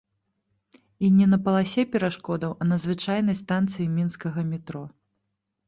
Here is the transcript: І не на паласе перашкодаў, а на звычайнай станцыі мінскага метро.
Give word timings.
І 1.07 1.11
не 1.17 1.27
на 1.33 1.39
паласе 1.47 1.85
перашкодаў, 1.97 2.51
а 2.61 2.69
на 2.71 2.79
звычайнай 2.87 3.39
станцыі 3.45 3.89
мінскага 4.01 4.49
метро. 4.51 4.85